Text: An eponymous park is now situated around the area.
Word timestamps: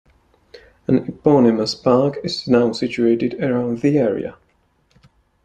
An 0.87 0.97
eponymous 1.07 1.75
park 1.75 2.17
is 2.23 2.47
now 2.47 2.71
situated 2.71 3.35
around 3.35 3.81
the 3.81 3.99
area. 3.99 4.35